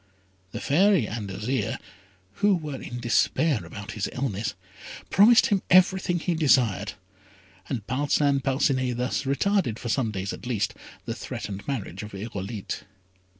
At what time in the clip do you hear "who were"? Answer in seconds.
2.41-2.81